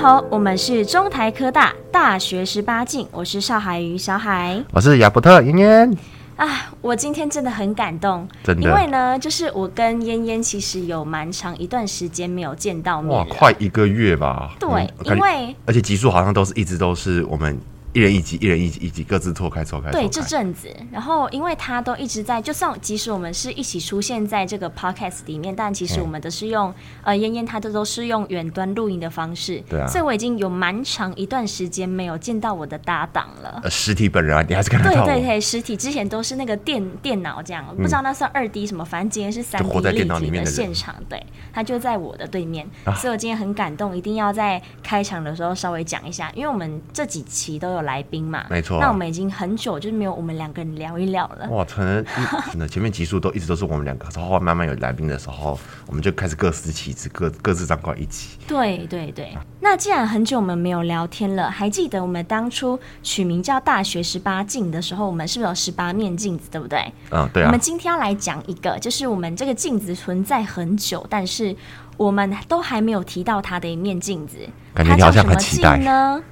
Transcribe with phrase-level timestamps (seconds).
[0.00, 5.94] 好，我们是中台科大大学十八进，我是邵海瑜小海，我是亚伯特嫣嫣。
[6.36, 14.52] 啊，我今天真的很感动，真的，因为呢，就是我跟嫣嫣其实有蛮长一段时间没有见到面，哇，快一个月吧？
[14.58, 14.70] 对，
[15.04, 17.60] 嗯、因为而且集数好像都是一直都是我们。
[17.92, 19.90] 一人一集，一人一集，一集各自错开错开。
[19.90, 29.60] 对，这阵子，然后因为他都一直在，就算即使我们是一起出现在这个 podcast 里面，但其实我们都是用、嗯、呃燕燕，他这都是用远端录音的方式。
[29.68, 29.88] 对啊。
[29.88, 33.60] 所以我已经有蛮长一段时间没有见到我的搭档了。
[33.64, 35.04] 呃，实体本人啊，你还是看得到。
[35.04, 40.94] 对对对，实体之前都是那个电电脑这样，嗯、不知道那算二 D 什么，反正今天是三 D 立体的现场。
[41.08, 41.20] 对，
[41.52, 48.44] 他就在我的对面，啊、所以我今天很感动，一定要在开场的时候稍微讲一下，因为我们这几期都有来宾嘛。
[48.50, 51.48] 没错、啊，那我们已经很久就是没有我们两个人聊一聊了。
[51.50, 52.04] 哇，可能
[52.50, 58.38] 真的 前面集数都一直都是我们两个，然后慢慢有来宾的时候，我们就开始各司其职，各各自掌管一起。
[58.46, 66.80] 对对对，那既然很久我们没有聊天了，还记得我们当初取名叫“大学十八镜”的时候，我们是不是有十八面镜子，对不对？
[67.10, 67.46] 嗯，对啊。
[67.46, 71.54] 我们今天要来讲一个，就是我们这个镜子存在很久，但是
[71.96, 74.38] 我们都还没有提到它的一面镜子。
[74.74, 76.22] 感觉你好像很期待呢？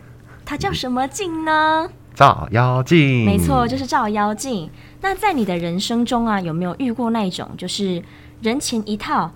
[0.48, 1.90] 它叫什么镜呢？
[2.14, 4.70] 照妖镜，没错，就是照妖镜。
[5.02, 8.02] 那在你的人生中啊，有没有遇过那种就是
[8.40, 9.30] 人前一套，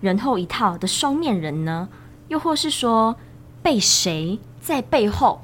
[0.00, 1.88] 人后一套的双面人呢？
[2.28, 3.16] 又或是说
[3.60, 5.42] 被谁在背后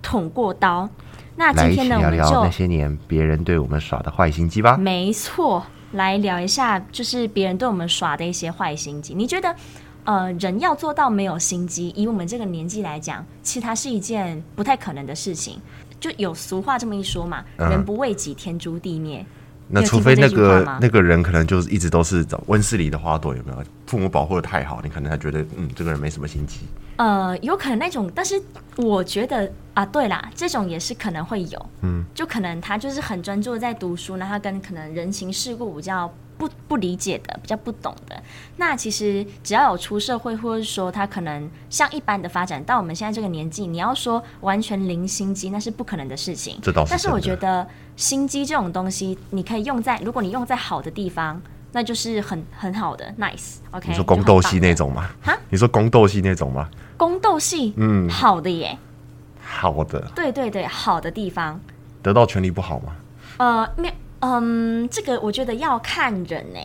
[0.00, 0.88] 捅过刀？
[1.34, 4.76] 那今天呢，我们就聊那些年别人对我们耍的坏心机吧。
[4.76, 9.14] 没错，来聊一下，就是别人对我们耍的一些坏心机。
[9.14, 9.52] 你觉得？
[10.04, 15.60] 呃，人要做到没有心机，以我们这个年纪来讲，其实它是一件不太可能的事情。
[16.00, 19.24] 就有俗话这么一说嘛，“嗯、人不为己，天诛地灭。”
[19.68, 23.62] 那除非那个那个人可能就是一直都是找温室里的花朵，有没有？
[23.86, 26.60] 父母保护的太好，你可能还觉得嗯，这个人没什么心机。
[26.96, 28.40] 呃，有可能那种，但是
[28.76, 36.10] 我觉得啊，对啦，这种也是可能会有，嗯，就可能他就是很专注在读书，那他跟可能人情世故比较。
[36.40, 38.22] 不不理解的，比较不懂的，
[38.56, 46.58] 那其实只要有出社会，或者说他可能像一般的发展到我们现在这个年纪，你要说完全零心机，那是不可能的事情。
[46.62, 46.88] 这倒是。
[46.88, 51.38] 但是我觉得心机这种东西，你可以用在，如果你用在好的地方，
[51.72, 53.56] 那就是很很好的，nice。
[53.72, 53.88] OK。
[53.88, 55.10] 你说宫斗戏那种吗？
[55.22, 55.36] 哈？
[55.50, 56.70] 你说宫斗戏那种吗？
[56.96, 58.78] 宫斗戏，嗯，好的耶。
[59.42, 60.10] 好的。
[60.14, 61.60] 对对对，好的地方。
[62.02, 62.96] 得到权力不好吗？
[63.36, 63.92] 呃，没。
[64.20, 66.60] 嗯，这个我觉得要看人呢、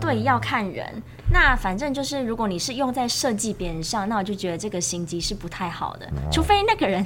[0.00, 1.02] 对，要看人。
[1.32, 6.06] 那反正就是，如果你是用在设计别人上，那我就觉得这个心机是不太好的。
[6.06, 7.04] 哦、除非那个人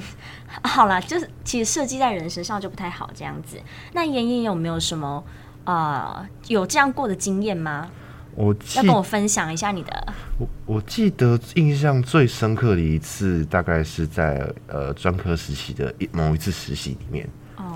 [0.63, 3.57] 好了，就是其实设计在人身上就不太好这样子。
[3.93, 5.23] 那妍妍有没有什么
[5.63, 7.89] 呃有这样过的经验吗？
[8.35, 10.13] 我要跟我分享一下你的。
[10.37, 17.27] 我我记得印象最深刻的一次，大概是在呃专科实习的一某一次实习里面。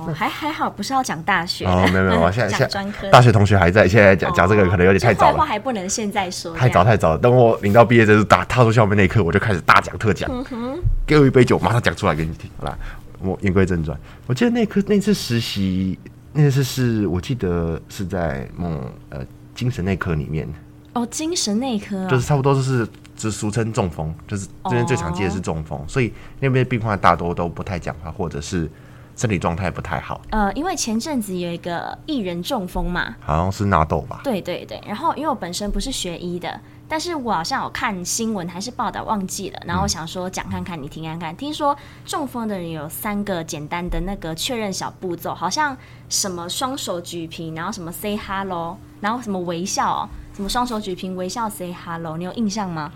[0.08, 7.18] 哦，还还好，不是要讲大学哦，没有没有，我现在 讲专科，大学同学还在，现在讲讲这个可能有点太早了，话还不能现在说，太早太早了。
[7.18, 12.50] 等我领到毕业证书，大踏出校门那一刻，我就开始大讲特讲，嗯哼，给我一杯酒，马上讲出来给你听。
[12.58, 12.78] 好啦，
[13.20, 13.98] 我言归正传，
[14.28, 16.00] 我记得那科那次实习，
[16.34, 18.70] 那次是我记得是在某
[19.10, 19.20] 呃
[19.54, 20.48] 精神内科里面。
[20.94, 28.70] 哦，精神内科、哦、就是差不多就是就俗称中风，就是这边最常见的是中风，哦、所以那边病患大多都不太讲话，或者是。
[29.16, 34.22] 身体状态不太好，呃，因为前阵子有一个艺人中风嘛，好像是纳豆吧？
[34.24, 45.78] 对对对，然后因为我本身不是学医的，但是我好像有看新闻还是报道忘记了，然后我想说讲看看你听看看，听说中风的人有三个简单的那个确认小步骤，好像
[46.10, 52.92] 什么双手举平，然后什么 say hello，然后什么微笑，什么双手举平微笑 say hello，你有印象吗？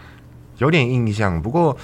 [0.58, 1.78] 有点印象，不过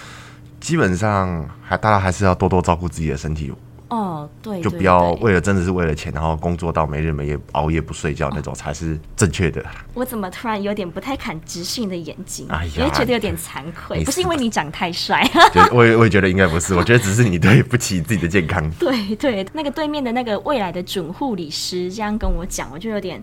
[0.60, 3.51] 基本上还大家还是要多多照顾自己的身体。
[3.92, 9.62] 哦，对，就不要为了真的是为了钱，然后工作到没日没夜，熬夜不睡觉那种才是正确的。
[9.94, 12.48] 我怎么突然有点不太敢直视你的眼睛？
[12.48, 15.30] 哎呀，也觉得有点惭愧，不是因为你长太帅。
[15.74, 18.64] 我也我也觉得应该不是，我觉得只是你对不起自己的健康。
[18.80, 23.22] 对对，那个对面的那个未来的准护理师这样跟我讲，我就有点，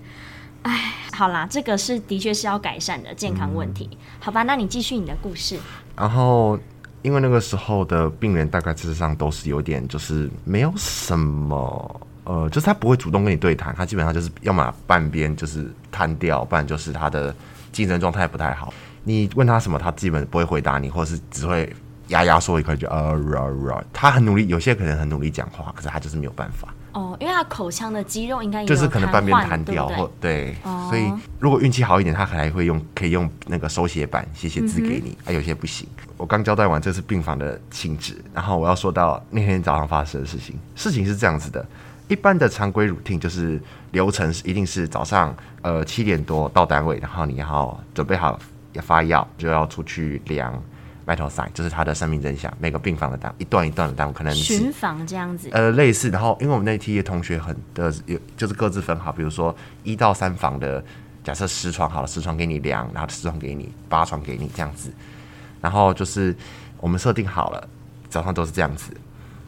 [0.65, 3.89] 哎，好啦，这个是的确是要改善的健康问题。
[3.91, 5.59] 嗯、好吧，那你继续你的故事。
[5.97, 6.59] 然后。
[7.03, 17.35] 因为那个时候的病人大概事实上都是有点就是没有什么，呃，就是他不会主动跟你对谈，他基本上就是要么半边就是瘫掉，不然就是他的
[17.73, 18.73] 精神状态不太好。
[19.05, 21.73] 你问他什么，他基本不会回答你，或者是只会
[22.09, 23.41] 压压说一块就啊啊
[23.73, 23.85] 啊。
[23.93, 26.69] 他很努力，有些可能很努力讲话，可是他就是没有办法。
[26.99, 35.87] 哦，因为他口腔的肌肉应该就是可能半边瘫掉，或对，哦、所以如果运气好一点，他可能还会用可以用那个手写板写写字给你，嗯啊、有些不行。
[36.17, 40.59] 我刚交代完这是病房的性质，然后我要说到那天早上发生的事情。
[40.75, 41.65] 事情是这样子的，
[42.09, 43.61] 一般的常规 routine 就是
[43.93, 48.39] 流程是一定是早上呃七点多到单位，然后你要准备好。
[48.75, 50.53] 要发药就要出去量
[51.09, 52.53] vital sign，就是他的生命真相。
[52.61, 55.49] 每个病房的单一段一段的单，可能巡房这样子。
[55.53, 56.11] 呃，类似。
[56.11, 59.11] 然后，因为我们那梯的同学很的有，就是各自分好。
[59.11, 60.85] 比如说一到三房的，
[61.25, 64.93] 假设十床好了，十床给你量，然后十床给你，八床给你这样子。
[65.63, 66.37] 然后就是
[66.79, 67.69] 我们设定好了，
[68.11, 68.93] 早上都是这样子。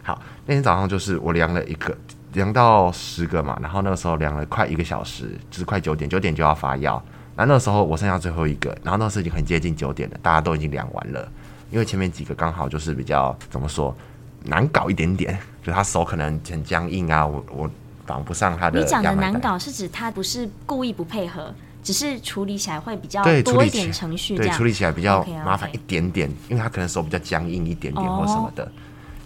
[0.02, 1.96] 好，那天早上就是我量了一个，
[2.32, 3.58] 量到十个嘛。
[3.60, 7.00] 然后那个时候量了快一个小时，就是快九点，九点就要发药。
[7.36, 11.26] 那那时候我剩下最后一个，然后那时候已经很接近九点了，大家都已经量完了，
[11.70, 13.96] 因为前面几个刚好就是比较怎么说
[14.44, 17.70] 难搞一点点，就他手可能很僵硬啊，我我
[18.06, 18.80] 绑不上他的。
[18.80, 28.68] 你讲的难搞是指他不是故意不配合，只是处理起来会比较多一点程序，对，处理起来比较麻烦一点点，因为他可能手比较僵硬一点点或什么的，哦、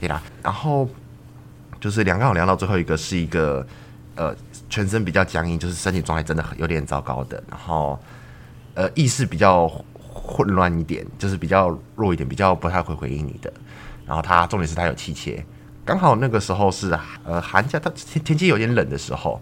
[0.00, 0.23] 对啦。
[0.43, 0.88] 然后
[1.81, 3.67] 就是量刚好量到最后一个是一个。
[4.17, 4.32] 呃，
[4.70, 7.43] 全身比较僵硬，就是身体状态真的有点糟糕的。
[7.50, 7.99] 然后，
[8.75, 9.69] 呃，意识比较
[10.14, 13.52] 混乱一点，就是比较弱一点，比较不太会回应你的。
[14.06, 15.44] 然后他重点是他有气切，
[15.84, 19.40] 刚好那个时候是呃寒假，他天天气有点冷的时候。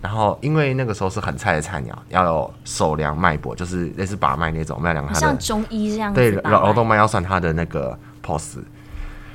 [0.00, 6.20] 然后因为那个时候是很菜的菜鸟，要有手量脉搏，就是类似把脉那种，要量像中医这样子。
[6.20, 8.58] 对，劳动脉要算他的那个 pulse。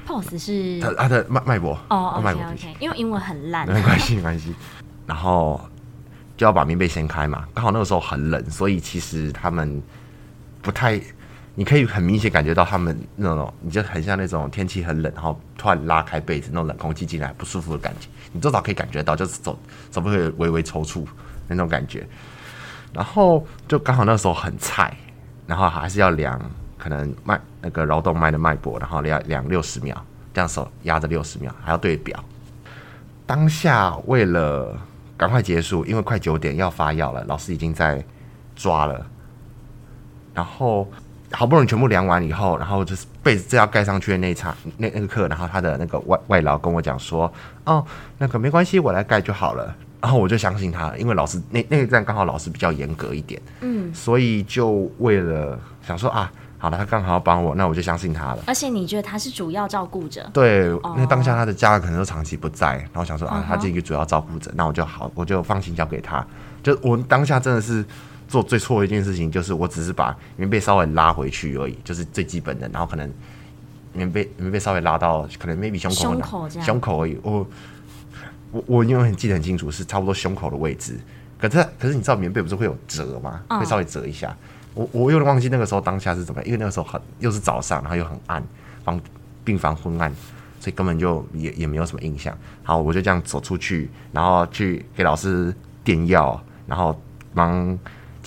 [0.06, 4.53] pulse 是他他的脉脉搏哦，OK OK，因为英文很烂，没关系没关系。
[5.06, 5.57] 然后
[6.35, 9.81] 就要把棉被掀开嘛，刚好那个时候很冷，所以其实他们
[10.67, 10.99] 不太，
[11.55, 19.57] 你可以很明显感觉到他们那种，你就很像那种天气很冷，然后突然拉开被子，那种冷空气进来不舒服的感觉，你多少可以感觉到，就是走
[19.89, 21.05] 走不会微微抽搐
[21.47, 22.05] 那种感觉。
[22.91, 24.93] 然后就刚好那时候很菜，
[25.45, 26.37] 然后还是要量。
[26.79, 29.99] 可能脉那个橈动脉的脉搏，然后量量六十秒，
[30.31, 32.23] 这样手压着六十秒，还要对表。
[33.25, 34.79] 当下为了
[35.17, 38.01] 赶快结束，因为快九点要发药了，老师已经在
[38.55, 39.05] 抓了。
[40.38, 40.88] 然后
[41.31, 47.31] 好不容易全部量完以后，然后就是被子正要盖上去的那一场那那个课，然后他的那个外外劳跟我讲说
[47.66, 47.84] ：“哦，
[48.19, 56.31] 那个没关系，我来盖就好了。”然后我就相信他，因为老师那那一站刚好老师比较严格一点，嗯，所以就为了想说啊。
[56.60, 58.39] 好了，他刚好要帮我，那我就相信他了。
[58.48, 60.28] 而且你觉得他是主要照顾者？
[60.34, 66.25] 对，因为当下他的家人可能都长期不在，然后想说啊，他这个主要照顾者，那我就好，我就放心交给他。
[66.63, 67.86] 就我当下真的是
[68.27, 73.12] 做最错的一件事情，就是我只是把棉被稍微拉回去而已，就是最基本的，然后可能
[73.94, 77.18] 棉被棉被稍微拉到可能 maybe 胸口胸口这样胸口而已。
[77.24, 77.47] 我
[78.51, 81.00] 我我因为很记得很清楚，是差不多胸口的位置。
[81.39, 83.41] 可是可是你知道棉被不是会有折吗？
[83.50, 84.35] 会稍微折一下。
[84.74, 88.44] 我我有点忘记那个时候当下是怎么样，因为那个时候很又是早上，然后又很暗，
[88.83, 89.00] 房
[89.44, 90.12] 病房昏暗，
[90.59, 92.38] 所以根本就也也没有什么印象。
[92.63, 95.53] 好，我就这样走出去，然后去给老师
[95.84, 97.00] 垫药，然后
[97.34, 97.77] 忙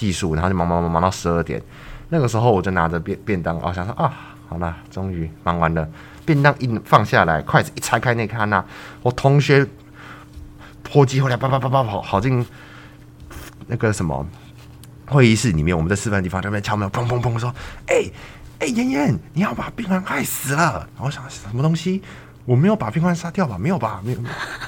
[0.00, 1.62] 技术，然后就忙忙忙忙到十二点。
[2.08, 4.10] 那个时候我就拿着便便当，我想说啊，
[4.48, 5.86] 好了，终于忙完了。
[6.24, 8.64] 便当一放下来，筷子一拆开那一刹那，
[9.02, 9.66] 我同学
[10.82, 12.46] 破机回来，叭叭叭叭跑跑进
[13.66, 14.26] 那个什么。
[15.06, 17.52] 会议室里面，我们在示范地方，那边敲门，砰砰砰，说
[17.90, 18.08] ：“哎、
[18.60, 22.00] 哎、妍妍，你要把病人害死了！”我想什么东西？
[22.44, 23.56] 我没有把病患杀掉吧？
[23.58, 24.00] 没有吧？
[24.04, 24.18] 没有，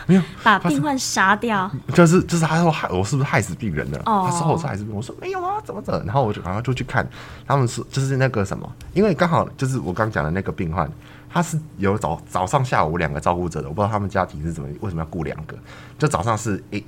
[0.07, 1.71] 没有 把病患杀掉。
[1.95, 4.03] 就是就是，他说害我是不是害死病人了？
[4.07, 4.97] 哦，他说我是害死病人。
[4.97, 6.03] 我说没有啊，怎么怎么？
[6.05, 7.09] 然后我就赶快就去看，
[7.47, 10.91] 他们说就是那个什么，因为刚好就是我刚讲的那个病患，
[11.31, 15.57] 他是有早早上下午两个照顾者的，我不知道他们家庭是怎么为什么要雇两个，
[15.99, 16.85] 就早上是 A。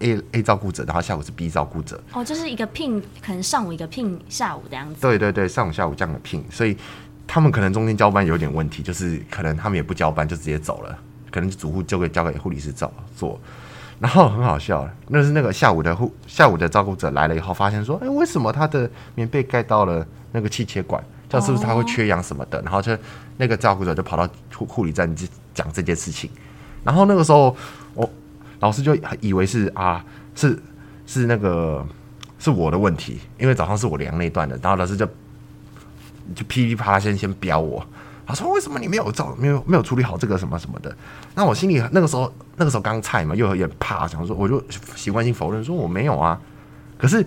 [0.00, 1.98] A A 照顾者，然后下午是 B 照顾者。
[2.12, 5.00] 哦，就是一个聘，可能上午一个聘，下午这样子。
[5.00, 6.76] 对对对，上午下午这样的聘，所以
[7.26, 10.98] 他们可能中间交班有点问题，就是可能他们也不交班就直接走了，
[11.30, 13.40] 可能主护交给交给护理师照做。
[14.00, 21.02] 然后很好笑，那是那个下午的护下午的照顾者来了以后，发现说，哎，为什么他的棉被盖到了那个气切管？
[21.28, 22.60] 这样是不是他会缺氧什么的？
[22.62, 22.96] 然后就
[23.36, 26.30] 那个照顾者就跑到护护理站去讲这件事情。
[26.82, 27.56] 然后那个时候
[27.94, 28.10] 我。
[28.60, 30.02] 老师就以为是啊，
[30.34, 30.58] 是
[31.04, 31.84] 是那个
[32.38, 35.06] 是我的问题，因为早上是我量那段的，然后老师就
[36.34, 37.84] 就噼里啪啦先先飙我，
[38.26, 40.96] 他说为什么你没有照没有没有处理好这个什么什么的？
[41.34, 44.62] 那我心里那个时候那个时候刚菜嘛，又有点怕，想说我就
[44.96, 46.40] 习惯性否认说我没有啊。
[46.96, 47.24] 可是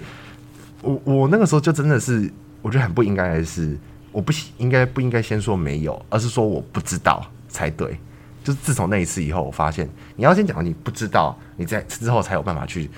[0.82, 3.78] 我我那个时候就真的是我觉得很不应该的是，
[4.12, 8.00] 我不应该不应该先说没有，而是说我不知道才对。
[8.44, 12.90] 就是自从那一次以后，我发现你要先讲你不知道，你在之后才有办法去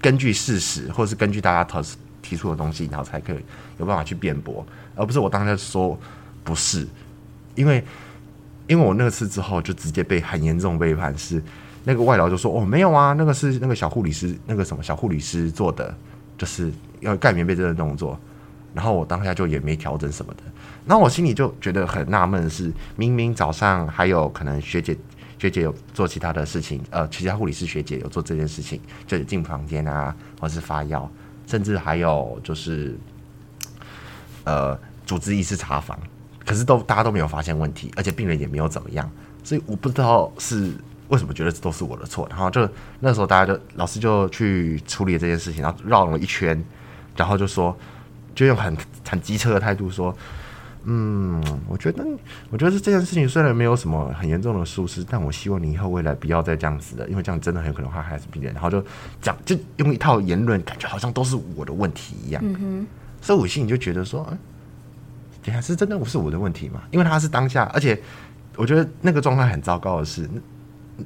[0.00, 1.96] 根据事实，或是根据大家提
[2.34, 3.36] 提出的东西，然后才可以
[3.78, 5.96] 有办法去辩驳，而不是我当时说
[6.42, 6.84] 不是，
[7.54, 7.84] 因为
[8.66, 11.40] 因为我那次之后就直接被很严重背叛，是
[11.84, 15.94] 那个外劳就说哦没有啊，那个是那个小护理师那个什么小护理师做的，
[16.36, 18.18] 就是要盖棉被这个动作，
[18.74, 20.42] 然后我当下就也没调整什么的。
[20.84, 24.96] 然后我心里就觉得很纳闷，是明明早上还有可能学姐
[25.38, 31.10] 学姐有做其他的事情，呃，其他护理师学姐有做这件事情，就是进房间啊，或是发药，
[31.46, 32.96] 甚至还有就是
[34.44, 35.98] 呃主治医师查房，
[36.44, 39.10] 可是都大家都没有发现问题，而且病人也没有怎么样，
[39.42, 40.72] 所以我不知道是
[41.08, 42.26] 为什么觉得这都是我的错。
[42.30, 42.68] 然后就
[43.00, 46.64] 那时候大家就老师就去处理这件事情，然后绕了一圈，
[47.16, 47.76] 然后就说
[48.34, 48.76] 就用很
[49.08, 50.14] 很机车的态度说。
[50.86, 52.04] 嗯，我觉得，
[52.50, 58.52] 我觉得这件事情虽然没有什么很严重的疏失，但我希望你以后未来不要再这样子了，因为这样真的很有可能会害死病人。
[58.52, 58.84] 然后就
[59.20, 62.42] 讲，就用一套言论，感觉好像都是我的问题一样。
[62.44, 62.86] 嗯哼。
[63.22, 64.38] 所以我心里就觉得说，嗯，
[65.42, 66.82] 等下是真的不是我的问题吗？
[66.90, 67.98] 因为他是当下，而且
[68.56, 70.28] 我觉得那个状态很糟糕的是，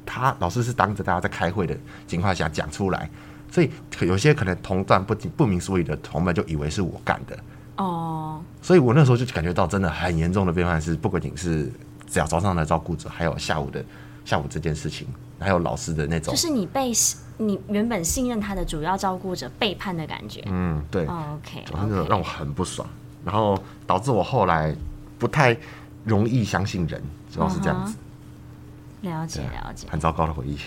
[0.04, 3.08] 他老师是当着大家在开会的情况下讲出来，
[3.48, 3.70] 所以
[4.00, 7.38] 有些可能同段不不明所以的同伴就以为是我干的。
[7.78, 8.64] 哦，oh.
[8.64, 11.72] 所以我那时候就感觉到真的很严重的变化是，不仅仅是
[12.06, 13.84] 只要早上的照顾者，还有下午的
[14.24, 15.06] 下午这件事情，
[15.38, 16.92] 还有老师的那种，就是你被
[17.38, 20.42] 你原本信任他的主要照顾者背叛的感觉。
[20.46, 21.06] 嗯，对。
[21.06, 22.86] Oh, OK，真的让我很不爽
[23.24, 24.74] 然后导致我后来
[25.18, 25.56] 不太
[26.04, 27.94] 容易相信人，主要是这样子。
[27.94, 27.98] Uh.
[29.00, 30.58] 了解了解，很糟糕的回忆。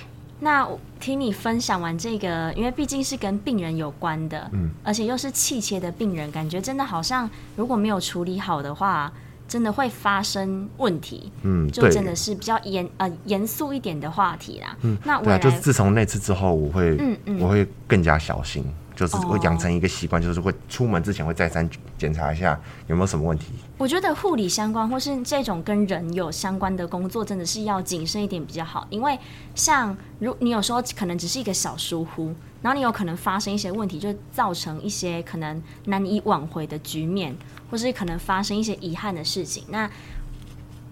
[0.44, 0.68] 那
[1.00, 9.14] 听你分享完这个，因为毕竟是跟病人有关的，嗯，而且又是气切的病人，感觉真的好像如果没有处理好的话，
[9.48, 14.76] 真的会发生问题，嗯，就真的是比较严呃严肃一点的话题啦。
[14.82, 18.66] 嗯，那我、啊、就是自从那次之后，我会，嗯嗯，我会更加小心。
[19.02, 21.68] 就是会养成一个习惯，就是会出门之前会再三
[21.98, 23.48] 检查一下有没有什么问题。
[23.80, 28.86] 我觉得护理相关或是这种跟人有相关的工作，真的是要谨慎一点比较好。
[28.92, 29.18] 因为
[29.56, 32.32] 像如你有时候可能只是一个小疏忽，
[32.62, 37.36] 然后你有可能发生一些问题，就造成一些可能难以挽回的局面，
[37.72, 39.64] 或是可能发生一些遗憾的事情。
[39.70, 39.90] 那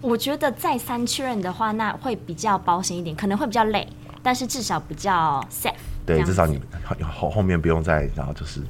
[0.00, 3.86] 我觉得再三确认的话，那会比较保险一点，可能会比较累，
[4.20, 5.74] 但是至少比较 safe。
[6.16, 6.60] 对，至少你
[7.02, 8.60] 后后面不用再，然后就是。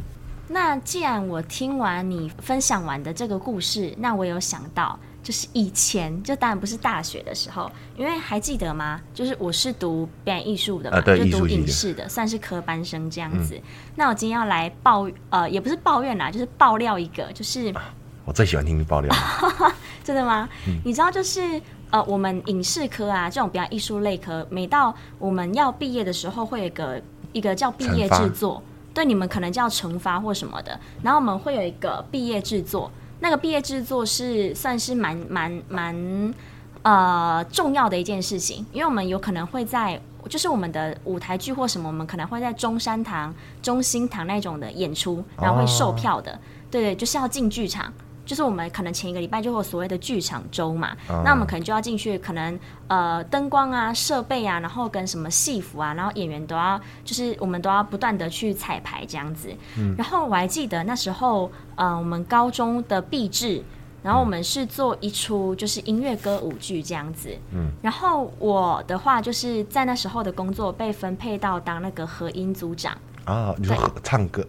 [0.48, 9.00] 那既然我听完你分享完的这个故事，那我有想到，就是以前就当然不是大学的时候，因为还记得吗？
[9.14, 13.54] 就是我是读表演艺术的嘛，就读影视的，算是科班生这样子。
[13.54, 13.62] 嗯、
[13.94, 17.72] 那我今天要来抱呃，也不是抱怨啦，就是爆料一个，就是
[18.24, 19.14] 我最喜欢听你爆料，
[20.02, 20.48] 真的吗？
[20.66, 21.60] 嗯、你知道就是。
[21.92, 27.02] 呃，我们影视科啊，这种比较艺术类科，每到我们要毕业的时候，会有一个
[27.32, 30.78] 一个叫毕业制作，对你们可能叫惩罚或什么的。
[31.02, 36.34] 然后我们会有一个毕业制作，那个毕业制作是算是蛮蛮蛮
[36.82, 46.38] 呃重要的一件事情，因为我们有可能会在就是我们的舞台剧或什么，我们可能会在中山堂、中心堂那种的演出，然后会售票的，哦、
[46.70, 47.92] 对对，就是要进剧场。
[48.30, 52.56] 就是我们可能前一个礼拜就会有所谓的剧场周嘛，嗯、那我们可能就要进去，可能
[52.86, 59.48] 呃灯光啊、设备啊，然后跟什么戏服啊，然后演员都要，就是我们都要不断的去彩排这样子。
[59.76, 63.60] 嗯、然后我还记得那时候，呃，我们高中的毕制，
[64.00, 67.36] 然后我们是做一出就是音乐歌舞剧这样子。
[67.52, 67.72] 嗯。
[67.82, 74.46] 然后我的话就是在那时候的工作被分配到当那个合音组长啊，你说唱歌。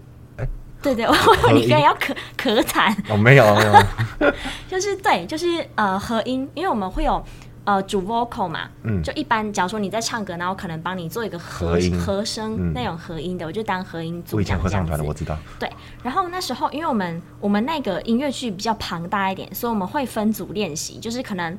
[0.82, 1.14] 对对，我
[1.54, 2.96] 你刚才要咳咳痰。
[3.10, 4.34] 哦，没有，没有。
[4.68, 7.24] 就是对，就是呃合音，因为我们会有
[7.64, 14.38] 呃主 vocal 嘛，嗯，就一般假如说你在唱歌，然后可能帮你做一个和和声那种合音的，我就当合音组。
[14.38, 15.38] 我以前合唱团的，我知道。
[15.60, 15.70] 对，
[16.04, 21.58] 然后那时候因为我们我们那个音乐剧比较庞大一点，所以我们会分组练习，就是可能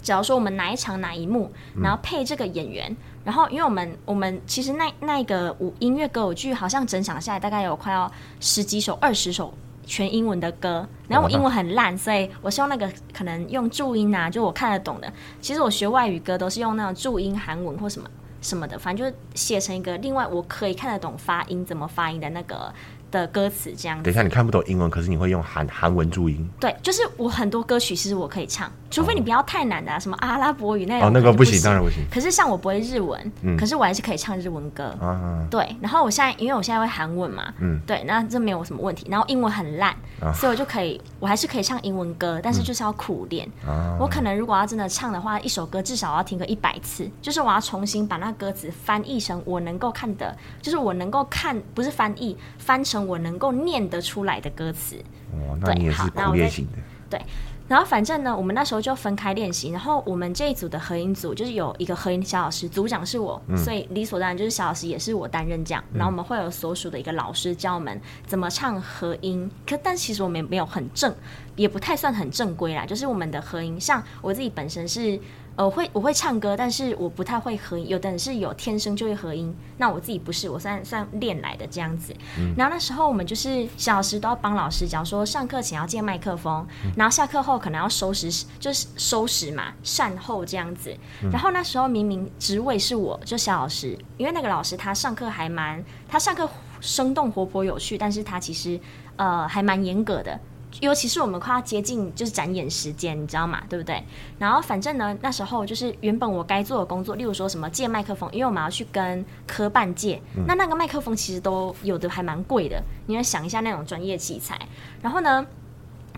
[0.00, 2.96] 假如说我们哪一场哪一幕，然后配这个演员。
[3.24, 9.52] 然后，因为我们我们其实那那个舞音乐歌舞剧，好像整场下来大概有快要十几首、二十首
[9.86, 10.86] 全英文的歌。
[11.08, 15.10] 然后我英文很烂，所以我希望那个可能用注音啊，就我看得懂的。
[15.40, 18.08] 其实我学外语歌都是用那种注音韩文或什么
[18.42, 22.72] 什么的，反正就是写成一个另外我可以看得懂发音怎么发音的那个
[23.14, 24.02] 的歌词这样子。
[24.02, 26.48] 等一下，你看不懂英文，可是你会用韩韩文注音。
[26.58, 31.08] 对，就是我很多歌曲其实我可以唱，除非你不要太难的、啊，什么阿拉伯语那种。
[31.08, 32.04] 哦，那个不行，当然不行。
[32.10, 34.84] 可是像我不会日文，嗯、可是我还是可以唱日文歌。
[35.00, 39.06] 啊、对，然后我现在因为我现在会韩文嘛，嗯，对，那这没有什么问题。
[39.08, 43.96] 然后英文很烂、啊，所以我就可以，我还是可以唱英文歌，但是就是要苦练、嗯。
[44.00, 54.96] 我可能如果要真的唱的话，一首歌至少要听个一百次，就是我要重新把那歌词翻译成我能够看的，就是我能够看，不是翻译，翻成我能够念得出来的歌词。
[55.32, 56.78] 哦，那你也是苦练型的。
[57.10, 57.20] 对，
[57.68, 59.70] 然后反正呢，我们那时候就分开练习。
[59.70, 65.82] 然后我们这一组的合音组就是有一个合音小老师，组长是我，嗯、所以理所当然就是小老师也是我担任这样。
[65.92, 69.50] 然后我们会有所属的一个老师教我们怎么唱合音。
[69.66, 71.14] 可但其实我们也没有很正，
[71.56, 72.86] 也不太算很正规啦。
[72.86, 75.20] 就是我们的合音，像我自己本身是。
[75.56, 77.88] 呃，我会我会唱歌，但是我不太会合音。
[77.88, 82.12] 有的人是有天生就会合音，那我自己不是，我算算练来的这样子。
[82.36, 82.52] 嗯。
[82.56, 90.92] 然后那时候我们就是小老师都要帮老师，假如说上课前要借麦克风，嗯，然后下课后可能要收拾，就是收拾嘛，善后这样子。
[91.22, 91.30] 嗯。
[91.30, 96.48] 然后那时候明明职位是我，就小老师，因为那个老师他上课还蛮，他上课
[96.80, 98.80] 生动活泼有趣，但是他其实
[99.14, 100.40] 呃还蛮严格的。
[100.80, 103.62] 尤其是我们快要接近就是展演时间，你知道吗？
[103.68, 104.02] 对不对？
[104.38, 114.58] 然后反正呢，那时候就是原本我该做的工作，例如说什么借麦克风，因为我们要去跟科办借，嗯、那那个麦克风其实都有的还蛮贵的，你要想一下那种专业器材。
[115.00, 115.46] 然后呢，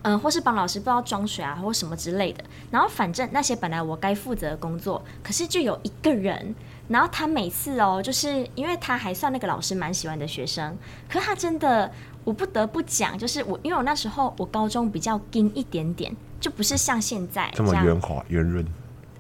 [0.03, 2.43] 嗯、呃，或是帮老师不知道装水啊，或什么之类的。
[2.71, 6.55] 然后反正那些本来我该负责的工作，可是就有一个人，
[6.89, 10.77] 然后他每次哦，就是因为他还算那个老师蛮喜欢的学生，
[11.09, 11.93] 可他真的。
[12.27, 18.67] 我不得不讲，就是我，因为我那时候我高中比较硬一点点，就不是像现在这，这么圆滑圆润。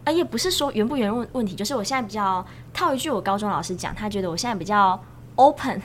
[0.04, 2.44] 而也不是说圆不圆润问题，就是我现在比较
[2.74, 5.00] 套一句我高中老师讲，他觉得我现在比较
[5.36, 5.80] open。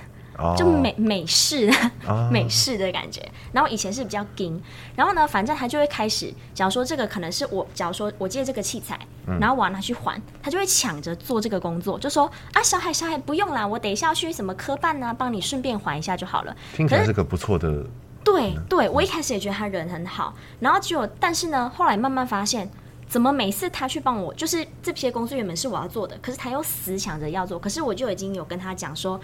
[0.57, 1.71] 就美美式
[2.31, 3.21] 美式的感觉，
[3.51, 4.61] 然后以前是比较硬，
[4.95, 16.55] 然后呢，反正他就会开始，假如说这个可能是我，假如说我借这个器材，嗯、然后我要拿去还，他就会抢着做这个工作，就说啊，小海小海不用啦，我等一下要去什么科办呢，帮你顺便还一下就好了。
[16.73, 17.85] 听起来是个不错的。
[18.23, 22.69] 对对，我一开始也觉得他人很好，然后就但是呢，后来慢慢发现，
[23.07, 29.19] 怎么每次他去帮我，就是这些工作原本是我要做的，可是他又死抢着要做，可是我就已经有跟他讲说。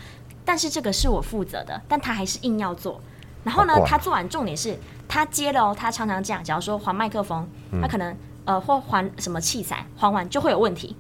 [0.47, 3.01] 但是这个是我负责的，但他还是硬要做。
[3.43, 7.45] 然后呢，他做完重点是他接了哦，他常常这样，假如说还麦克风，
[7.81, 10.95] 他可能呃或还什么器材，还完就会有问题。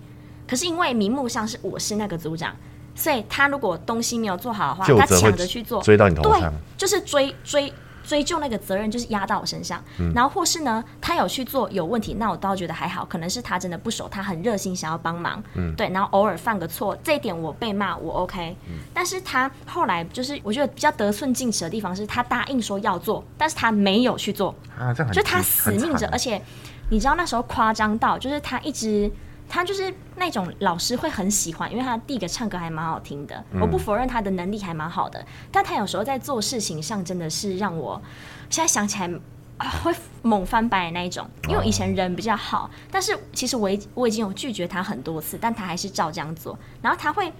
[0.45, 2.53] 可是因为名目上是我是那个组长，
[2.93, 7.73] 所以他如果东西没有做好的话，他抢着去做，追到你头上，对，就是追追。
[8.07, 26.41] 追究那个责任就是压到我身上，嗯，然后或是呢，他有去做有问题，那我倒觉得还好，可能是他真的不熟，他很热心想要帮忙，嗯，对，然后偶尔犯个错，这一点我被骂我 OK，嗯，但是他后来就是我觉得比较得寸进尺的地方是他答应说要做，但是他没有去做，啊，这很就他死命着，而且
[26.89, 29.11] 你知道那时候夸张到就是他一直。
[29.49, 33.43] 他就是那种老师会很喜欢，因为他第一个唱歌还蛮好听的。
[33.51, 33.61] 嗯。
[33.61, 38.01] 我不否认他的能力还蛮好的，但他有时候在做事情上真的是让我
[38.49, 39.09] 现在想起来
[39.57, 41.27] 啊会猛翻白的那一种。
[41.45, 46.57] 因为我以前人比较好，但是其实我已我已经有拒绝他很多次，但他还是照这样做。
[46.81, 47.31] 然后他会。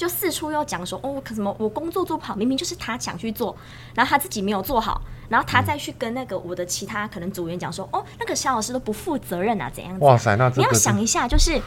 [0.00, 3.54] 就四处又讲说哦，可什么我工作做不好，明明就是他想去做，
[3.94, 9.98] 然后他自己没有做好，然后他再去跟那个我的其他可能组员讲说哦，那个小老师都不负责任啊，怎样？
[9.98, 11.62] 哇塞，那你要想一下，就是因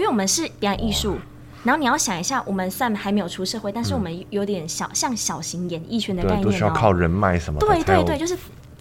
[0.00, 1.18] 为我们是表演艺术，
[1.64, 7.66] 然后你要想一下，我们虽然还没有出社会，但是我们有点小像小型演艺圈的概念哦，都需要靠人脉什么的。
[7.66, 8.34] 对对对，就是。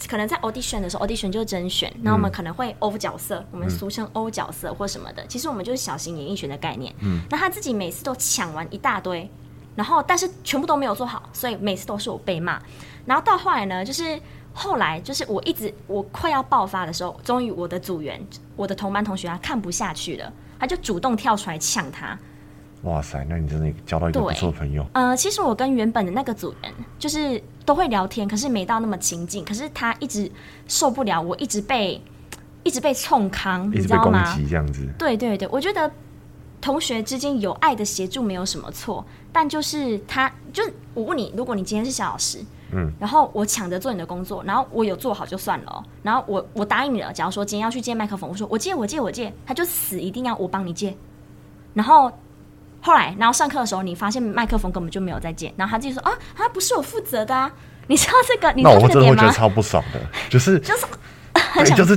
[0.08, 5.26] 可能在 audition 的时候，audition 就是甄选，那我们可能会欧角色，嗯、我们俗称欧角色或什么的、嗯。
[5.30, 6.94] 其实我们就是小型演艺圈的概念。
[7.00, 9.30] 嗯，那他自己每次都抢完一大堆，
[9.76, 12.62] 然后但是全部都没有做好，所以每次都是我被骂。
[13.06, 14.20] 然后到后来呢，就是
[14.54, 18.22] 后来就是我一直我快要爆发的时候，终于我的组员，
[18.56, 22.18] 我的同班同学他看不下去了，他就主动跳出来抢他。
[22.86, 24.86] 哇塞，那你真的交到一个不错的朋友。
[24.94, 29.44] 呃，其实我跟原本的那个组员就是都会聊天，可是没到那么亲近。
[29.44, 30.32] 可是他一直
[30.68, 32.00] 受不了，我一直被
[32.62, 34.38] 一直被冲康，你知道吗？
[34.48, 34.88] 这样子。
[35.00, 35.92] 对对对，我觉得
[36.62, 42.38] 同学之间有爱的协助没有什么错，但就是他，就我问你，如果你今天是小老师，
[42.72, 50.96] 嗯，然后我抢着做你的工作，然后我有做好就算了，然后我我答应你了，假如说今天要去借麦克风，我说我借我借我借，他就死一定要我帮你借，
[51.74, 52.12] 然后。
[52.86, 57.52] 后来，然后上课的时候，你发现麦克风根本就没有在借，然后他自己说啊，他不是我负责的啊，
[57.88, 58.54] 你知道这个？
[58.54, 59.00] 你知道这个点吗？
[59.00, 60.86] 那我真的会觉得超不爽的，就是 就是
[61.34, 61.96] 很想，就是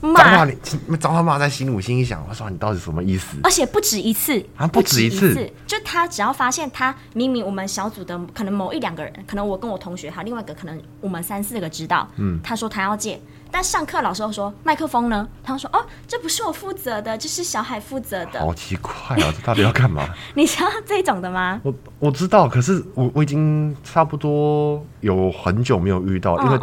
[0.00, 3.36] 脏话你脏话骂在心里，我心里想，我说你到底什么意思？
[3.44, 13.20] 而且不止一次啊，不止一次，一次就他只要发现他明明我们小组的可能某一两个人，可能我跟我同学还有另外一个，可能我们三四个知道，嗯，他说他要借。
[13.54, 15.28] 但上课老师又说麦克风呢？
[15.44, 18.40] 他说哦，这不是我负责的，这是小海负责的。
[18.40, 20.08] 好奇怪啊，这到底要干嘛？
[20.34, 21.60] 你知道这种的吗？
[21.62, 26.58] 我我知道，可是我我已经差不多有很久没有遇到，因为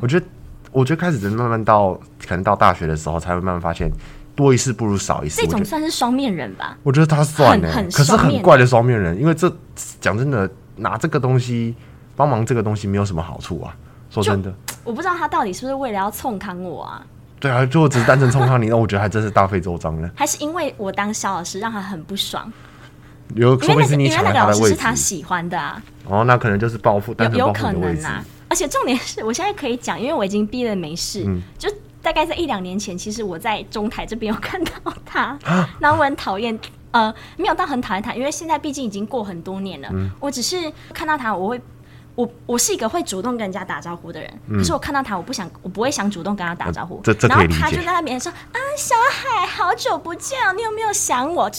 [0.00, 0.26] 我觉得
[0.70, 3.90] 我觉得开始只慢慢到可能到大学的时候，才会慢慢发现
[4.36, 5.42] 多一事不如少一事。
[5.42, 6.78] 这种算是双面人吧？
[6.84, 9.52] 我觉得他算呢，可是很怪的双面人，因为这
[10.00, 11.74] 讲真的，拿这个东西
[12.14, 13.74] 帮忙这个东西没有什么好处啊。
[14.10, 14.54] 说真的。
[14.86, 17.04] 我不知道他到底是不是为了要冲康我啊？
[17.38, 20.10] 对啊，就只是单纯冲康你， 那我觉得还真是大费周章呢。
[20.14, 22.50] 还是因为我当肖老师让他很不爽？
[23.34, 23.54] 有。
[23.60, 25.82] 因为那个老师是他喜欢的啊。
[26.08, 28.24] 哦，那可能就是报复，但有可能啊。
[28.48, 31.24] 而且重点是我现在可以讲，因为我已经毕业了没事。
[31.26, 31.42] 嗯。
[31.58, 31.68] 就
[32.00, 34.70] 大概在一两年前，其实我在中台这边有看到
[35.04, 36.58] 他，啊、然后我很讨厌，
[36.92, 39.88] 呃，没有到很讨厌他，因为现在毕竟已经过很多年了。
[39.92, 40.08] 嗯。
[40.20, 41.60] 我只是看到他，我会。
[42.16, 46.98] 我我是一个会主动跟人家打招呼的人，嗯、可是我看到他，我不想，我不会想主动跟他打招呼。
[47.04, 51.50] 这这然后他就在那边说：“啊，小海，好久不见，你有没有想我？”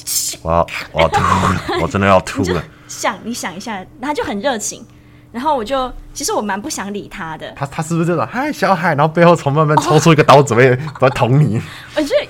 [0.41, 2.63] 我要我要吐了， 我真的要吐了。
[2.87, 4.83] 想你想一下，他就很热情，
[5.31, 7.51] 然后我就其实我蛮不想理他的。
[7.51, 8.95] 他他是不是这种嗨小海？
[8.95, 10.69] 然后背后从慢慢抽出一个刀准备
[11.01, 11.61] 来捅你？
[11.95, 12.27] 我觉得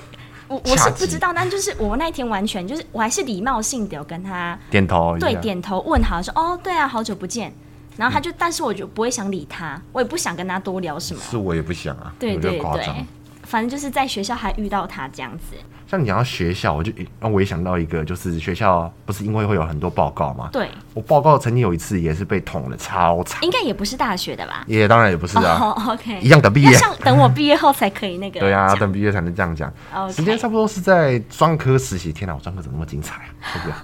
[0.48, 7.50] 我我是不知道，但就是我那天完全就是我还是礼貌性的有跟他点头，对，点头问好说：“哦，对啊，好久不见。”
[7.98, 11.20] 然后他就，但是我就不会想理他，我也不想跟他多聊什么。
[11.20, 13.06] 是我也不想啊，对对对，
[13.42, 15.56] 反正就是在学校还遇到他这样子。
[15.88, 20.50] 像你讲到学校，我就让我也想到一个，就是学校不是因为会有很多报告吗？
[20.52, 23.42] 对，我报告曾经有一次也是被捅了超惨。
[23.42, 24.62] 应该也不是大学的吧？
[24.66, 25.58] 也当然也不是啊。
[25.58, 28.38] Oh, OK，一样的毕业，像等我毕业后才可以那个。
[28.40, 29.72] 对啊，等毕业才能这样讲。
[29.94, 30.12] Okay.
[30.14, 32.12] 时间差不多是在专科实习。
[32.12, 33.28] 天哪，我专科怎么那么精彩啊？
[33.54, 33.74] 对不对？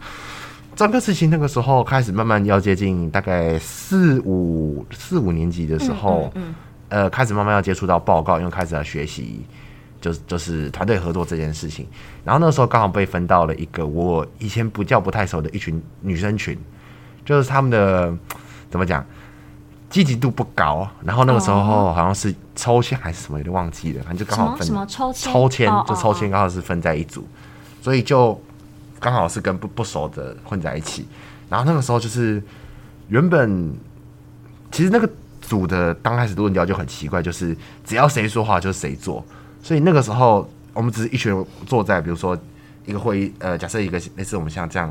[0.74, 6.54] 专科事情那个时候开始慢慢要接近大概四五四五年级的时候，嗯，嗯，嗯
[6.88, 9.44] 呃，开始慢慢要接触到报告，因为开始要学习，
[10.00, 11.86] 就是就是团队合作这件事情。
[12.24, 16.58] 然后那个时候刚好被分到了一个我以前不叫不太熟的一群女生群，
[17.24, 18.12] 就是他们的
[18.68, 19.04] 怎么讲，
[19.88, 20.88] 积极度不高。
[21.04, 27.26] 然后那个时候好像是抽签还是什么，有点忘记了，反正就刚好分什么抽签，抽签就抽签刚好是分在一组，
[27.80, 28.40] 所以就。
[29.04, 31.06] 刚好是跟不不熟的混在一起，
[31.50, 32.42] 然后那个时候就是
[33.08, 33.70] 原本
[34.72, 35.06] 其实那个
[35.42, 39.22] 组的刚开始论调就很奇怪，就是只要谁说话就是谁做，
[39.62, 42.34] 所以那个时候我们只是一群人坐在比如说
[42.86, 44.90] 一个会议，呃，假设一个类似我们像这样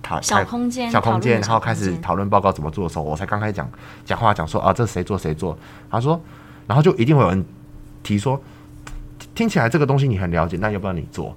[0.00, 3.68] 讨小空间小空间，然后开始讨论报告怎么做的时候，我才刚开始讲
[4.04, 5.58] 讲话讲说啊，这谁做谁做，
[5.90, 6.20] 他说，
[6.68, 7.44] 然后就一定会有人
[8.04, 8.40] 提说，
[9.34, 11.36] 听起来这个东西你很了解，那要不要你做？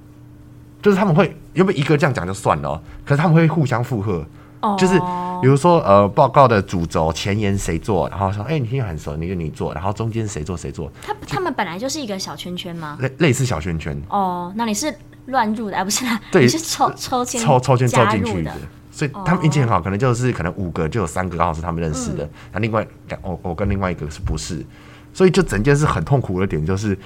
[0.82, 4.26] 就是他们会有没有一个这样讲就算了，可是他们会互相附和
[4.62, 4.80] ，oh.
[4.80, 5.00] 就是
[5.42, 10.92] 比如说呃报告的主轴前言谁做，然后说哎、欸、你听很熟，你就你做，然后中间谁做谁做。
[11.02, 12.98] 他他们本来就是一个小圈圈吗？
[13.00, 13.96] 类类似小圈圈。
[14.10, 14.92] 哦，oh, 那你是
[15.28, 16.20] 乱入的，而 不是啦？
[16.32, 18.52] 对，你是抽抽签抽抽签抽进去的。
[18.92, 24.66] 所以他们运气很好，可能就是可能五个就有三个刚好是他们认识的，那、嗯、另外两我我跟另外一个是不是？
[25.14, 26.98] 所以就整件事很痛苦的点就是。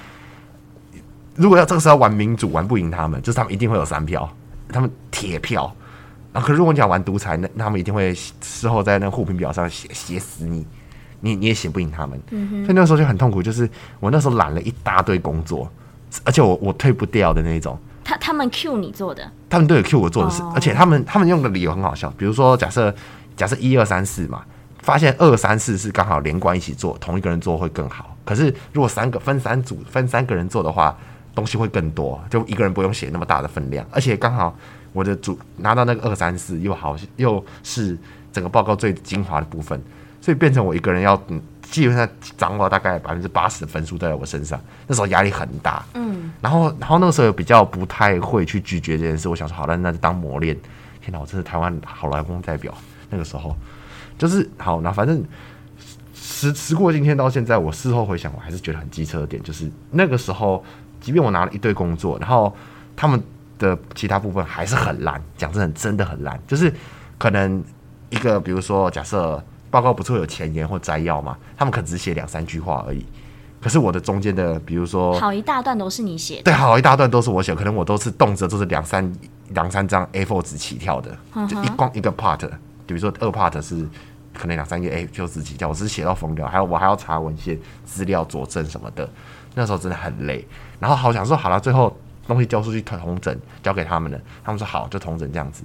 [1.36, 4.28] 如果要这个时候玩民主，玩不赢他们，就是他们一定会有三票，
[4.68, 5.70] 他们铁票。
[6.32, 10.66] 然后，可是如果你想玩独裁，那他们一定会事后在那个互评表上写写死你，
[11.20, 12.20] 你你也写不赢他们。
[12.30, 13.68] 嗯、哼所以那个时候就很痛苦，就是
[14.00, 15.70] 我那时候揽了一大堆工作，
[16.24, 17.78] 而且我我退不掉的那种。
[18.04, 22.94] 他他们 Q 你做的，他们都有 Q 我做的事，哦、而且他们他们用的理由很好笑，比如说假设
[23.34, 24.42] 假设一二三四嘛，
[24.82, 28.14] 发现二三四是刚好连贯一起做，同一个人做会更好。
[28.26, 30.96] 可是如果三个分三组分三个人做的话。
[31.36, 34.56] 东西会更多，就一个人不用写那么大的分量，而且刚好
[34.94, 37.96] 我的主拿到那个二三四，又好又是
[38.32, 39.78] 整个报告最精华的部分，
[40.22, 41.14] 所以变成我一个人要
[41.60, 45.84] 基本上掌握大概百分之八十的分数在我身上，那时候压力很大。
[45.92, 50.56] 嗯，然后然后那个时候比较不太会去拒绝这件事，我想说好了，那就当磨练。
[51.02, 52.72] 天哪，我真是台湾好莱坞代表。
[53.10, 53.54] 那个时候
[54.16, 55.22] 就是好，那反正
[56.14, 60.64] 时时过今天到现在，我事后回想，我还是觉得很机车的点，就是那个时候。
[61.06, 62.52] 即便我拿了一堆工作，然后
[62.96, 63.22] 他们
[63.60, 66.36] 的其他部分还是很烂，讲真的，真的很烂。
[66.48, 66.72] 就是
[67.16, 67.62] 可能
[68.10, 69.40] 一个，比如说，假设
[69.70, 73.06] 报告不是会有前言或摘要嘛，他们可能只写两三句话而已。
[73.62, 79.12] 可是我的中间的，比如说，好一大段都是你写的，对，好一大段都是我写，可能我都是动辄都是两三
[79.50, 81.16] 两三张 A4 纸起跳的，
[81.46, 82.50] 就一光一个 part，
[82.84, 83.88] 比如说二 part 是
[84.34, 89.08] 可能两三页 A 就纸起跳，我只是写到疯掉，还有我还要查文献资料佐证什么的。
[89.58, 90.46] 那时候真的很累，
[90.78, 95.62] 然后好想说好了，最后东西交出去同整交给他们了，他们说好就同整这样子。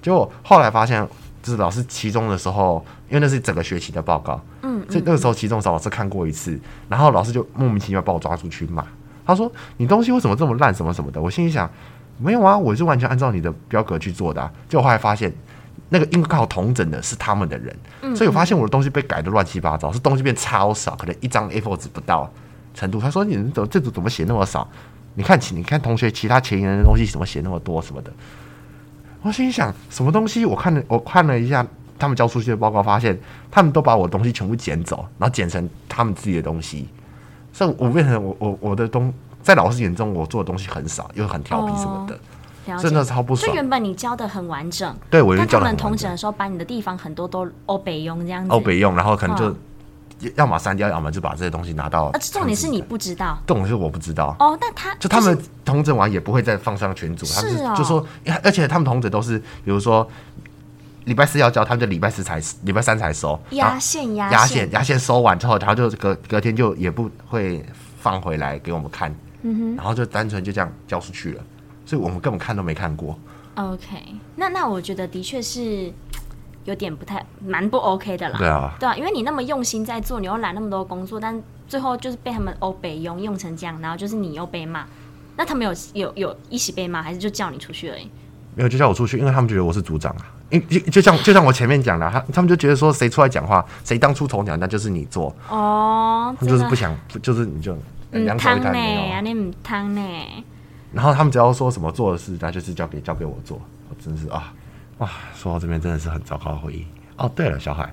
[0.00, 1.06] 结果后来发现，
[1.42, 8.84] 就是老师期中的时候，因为那是整个学期的报告，嗯，所以那个时候期中的时候老师看过一次，然后老师就莫名其妙把我抓出去骂，
[9.24, 11.20] 他说你东西为什么这么烂什么什么的。
[11.20, 11.70] 我心里想，
[12.18, 14.52] 没有啊，我是完全按照你的标格去做的啊。
[14.68, 15.32] 结果后来发现，
[15.88, 17.76] 那个应该好同整的是他们的人，
[18.16, 22.28] 所以我发现我的东西被改的乱七八糟，是东西变超少，可能一张 A4 纸不到
[22.74, 23.00] 程度。
[23.00, 24.66] 他说你怎么这组怎么写那么少？
[25.14, 28.10] 你看你看同学其他前沿的东西怎么写那么多什么的。
[29.20, 30.46] 我心想，什么东西？
[30.46, 31.64] 我看了，我看了一下
[31.98, 33.16] 他们交出去的报告，发现
[33.50, 36.88] 他们都把我的东西全部剪走，然后剪成他们自己的东西。
[37.52, 43.46] 所以，我变成我我我的东，在老师眼中，我做的东西很少，又很调皮什么的，哦、真的超不爽。
[43.46, 49.54] 就原本你教的很完整，对，我就教他们同整的时候，把你的地方很多都欧北用这样子，欧北用，然后可能就。
[50.28, 52.10] 哦要么删掉，要么就把这些东西拿到。
[52.12, 54.36] 呃，重点是你不知道，重点是我不知道。
[54.38, 58.06] 哦，那他就他们统整完也不会再放上群组，是哦、他们就说，
[58.42, 60.08] 而且他们统整都是，比如说
[61.04, 67.64] 礼拜四要交，他们就礼拜四才礼拜三才收压线压压线压线收完之后，然后就隔隔天就也不会
[68.00, 71.42] 放回来给我们看，嗯哼，然后就单纯就这样交出去了，
[71.84, 73.18] 所以我们根本看都没看过。
[73.56, 73.96] OK，
[74.36, 75.92] 那那我觉得的确是。
[76.64, 84.84] 有点不太蛮不 OK 的啦，对啊，对啊，因为你那么用心在做，你又揽那么多工作，但最后就是被他们欧北用用成这样，然后就是你又被骂，
[85.36, 88.08] 那他们有有有一起被骂，还是就叫你出去而已？
[88.54, 95.34] 没有，就叫我出去，因为他们觉得我是组长啊，因就就像就像我前面讲的，他他们就觉得说谁出来讲话，谁当出头鸟，那就是你做。
[95.48, 97.74] 哦，他们就是不想，就是你就
[98.10, 100.02] 两手一摊呢，你唔贪呢，
[100.92, 104.52] 然后他们只要说什么做的事，那就是交给交给我做，我真是啊。
[105.02, 106.86] 哇，说到这边真的是很糟糕的回忆
[107.16, 107.28] 哦。
[107.34, 107.92] 对了，小海，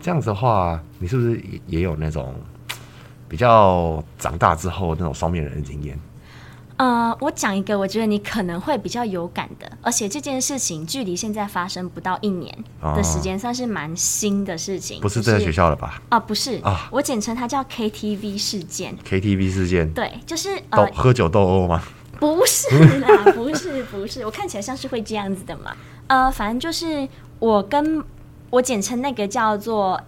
[0.00, 2.34] 这样子的话，你是不是也有那种
[3.28, 5.98] 比较长大之后那种双面人的经验？
[6.78, 14.98] 呃，我讲一个，我觉得你可能会比较有感的，而且这件事情距离现在发生不到一年的时间，算是蛮新的事情。
[15.02, 16.00] 不是在学校了吧？
[16.08, 18.96] 啊，不是啊，我简称它叫 KTV 事件。
[19.06, 21.82] KTV 事件，对，就是呃，喝酒斗殴吗？
[22.18, 25.76] 不是啦，不是，不是，我看起来像是会这样子的嘛。
[26.06, 28.02] 呃，反正就是我跟
[28.50, 30.00] 我简称那个叫做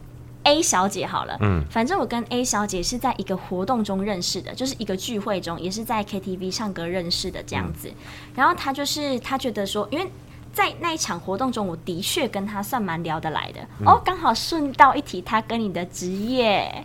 [0.44, 1.36] A 小姐好了。
[1.40, 7.88] 嗯，反正我跟 A 小姐是在一个活动中认识的，就是一个聚会中，也是在 KTV 唱歌认识的这样子。
[7.88, 7.94] 嗯、
[8.34, 10.10] 然后她就是她觉得说，因为
[10.52, 13.60] 在那一场活动中，我的确跟她算蛮聊得来的。
[13.80, 16.84] 嗯、哦，刚好顺道一提，她跟你的职业。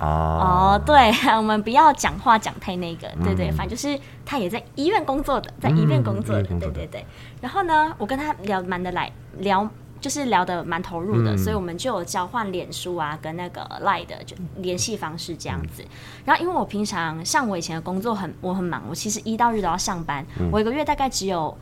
[0.00, 7.04] 哦，oh, 对， 我们不要讲话讲太那个，对对，反正就是他也在医院工作的，在医院工作的，对对对。
[7.42, 9.68] 然后呢，我跟他聊蛮的来，聊
[10.00, 15.84] 就是聊得蛮投入的，所以我们就有交换脸书啊，跟那个 Line 的就联系方式这样子。
[16.24, 21.54] 然后因为我平常像我以前的工作很我很忙，我其实一到日都要上班，我一个月大概只有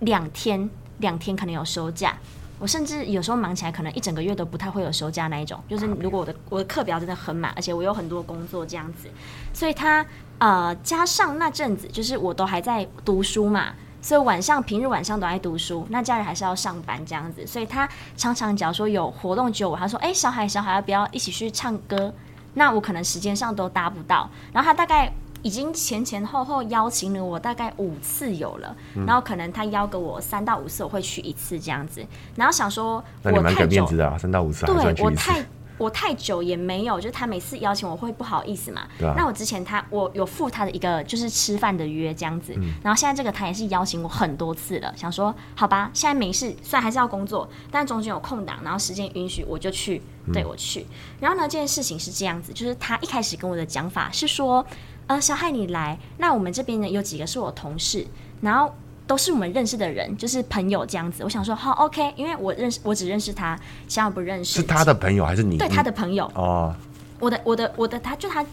[0.00, 2.16] 两天，两天可能有休假。
[2.58, 5.58] 我甚至有时候忙起来，可能一整个月都不太会有休假那一种。
[5.68, 9.08] 就是如果我的我的课表真的很满，而且我有很多工作这样子，
[9.52, 10.04] 所以他
[10.38, 22.14] 呃加上那阵子，就是我都还在读书嘛，所以晚上平日晚上都在读书，那假日还是要上班这样子，所以他常常假如说有活动就我，他说哎、小海小海要不要一起去唱歌？
[22.54, 25.12] 那我可能时间上都搭不到，然后他大概。
[25.44, 32.04] 已经前前后后邀请了我大概五次有了，嗯、然后可能他邀个我三到五次，我会去一次这样子。
[32.34, 33.86] 然后想说，我太久，
[34.18, 35.44] 三到五次，对我太
[35.76, 38.82] 我太久也没有，就是他每次邀请我会不好意思嘛。
[39.02, 50.00] 啊、那我之前他我有付他的一个就是吃饭的约这样子，嗯、然后现在这个他也是邀请我很多次了，想说好吧，现在没事，虽然还是要工作，但中间有空档，然后时间允许我就去，
[50.32, 50.80] 对我去。
[50.80, 50.86] 嗯、
[51.20, 54.64] 然后呢，这件事情是这样子，就是他一开始跟我的讲法是说。
[55.06, 58.06] 呃，小海你来，那我们这边呢有几个是我同事，
[58.40, 58.74] 然后
[59.06, 61.22] 都是我们认识的人，就是朋友这样子。
[61.22, 64.54] 我想说，好，OK，因为我认识，我只认识他，其他不认识。
[64.54, 65.58] 是他的朋友还是你？
[65.58, 66.24] 对，他的朋友。
[66.34, 66.74] 哦。
[67.20, 68.44] 我的，我的，我的，他就他，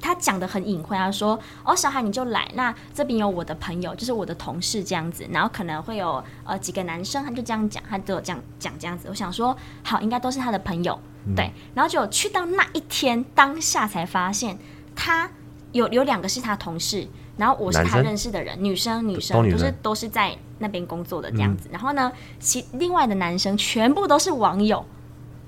[0.00, 9.08] 他讲的很隐晦，啊说，哦，小海你就来，那这边有我的朋友，就是我的同事这样子，然后可能会有呃几个男生，他就这样讲，他都有这样讲这样子。
[9.08, 11.50] 我想说，好，应该都是他的朋友，嗯、对。
[11.74, 14.58] 然后就去到那一天当下才发现
[14.96, 15.30] 他。
[15.72, 17.06] 有有两个是他同事，
[17.36, 21.68] 然后我是他认识的人，女生女生都是都是在那边工作的这样子。
[21.72, 24.84] 然后呢，其另外的男生全部都是网友，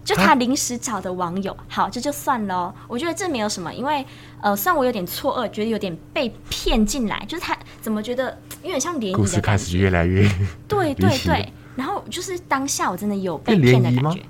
[0.04, 1.56] 就他临时找的网友。
[1.68, 2.74] 好，这就算了。
[2.88, 4.04] 我觉得这没有什么，因为
[4.40, 9.30] 呃，虽然我有点错愕，觉得有点被骗进来，就是他怎么觉得有点像联谊的感觉。
[9.30, 10.28] 故事开始越来越
[10.68, 14.22] 对对对，然后就是当下我真的有被骗的感觉。